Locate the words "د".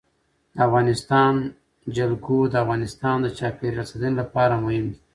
0.53-0.55, 2.47-2.53, 3.21-3.27